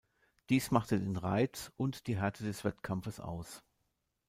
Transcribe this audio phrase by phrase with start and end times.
[0.49, 3.61] Dies machte den Reiz und die Härte des Wettkampfes aus.